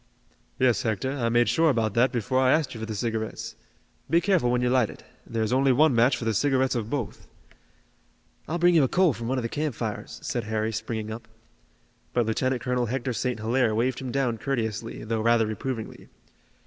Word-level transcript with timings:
"Yes, 0.57 0.81
Hector, 0.81 1.11
I 1.11 1.29
made 1.29 1.47
sure 1.47 1.69
about 1.69 1.93
that 1.93 2.11
before 2.11 2.39
I 2.41 2.51
asked 2.53 2.73
you 2.73 2.79
for 2.79 2.87
the 2.87 2.95
cigarettes. 2.95 3.55
Be 4.09 4.19
careful 4.19 4.49
when 4.49 4.63
you 4.63 4.69
light 4.71 4.89
it. 4.89 5.03
There 5.27 5.43
is 5.43 5.53
only 5.53 5.71
one 5.71 5.93
match 5.93 6.17
for 6.17 6.25
the 6.25 6.33
cigarettes 6.33 6.73
of 6.73 6.89
both." 6.89 7.27
"I'll 8.47 8.57
bring 8.57 8.73
you 8.73 8.83
a 8.83 8.87
coal 8.87 9.13
from 9.13 9.27
one 9.27 9.37
of 9.37 9.43
the 9.43 9.47
campfires," 9.47 10.19
said 10.23 10.45
Harry, 10.45 10.71
springing 10.71 11.11
up. 11.11 11.27
But 12.13 12.25
Lieutenant 12.25 12.63
Colonel 12.63 12.87
Hector 12.87 13.13
St. 13.13 13.39
Hilaire 13.41 13.75
waved 13.75 13.99
him 13.99 14.11
down 14.11 14.39
courteously, 14.39 15.03
though 15.03 15.21
rather 15.21 15.45
reprovingly. 15.45 16.09